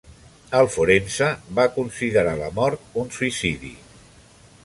El 0.59 0.69
forense 0.75 1.27
va 1.59 1.65
ser 1.67 1.71
considerar 1.75 2.33
la 2.41 2.49
mort 2.57 2.99
un 3.05 3.13
suïcidi. 3.19 3.73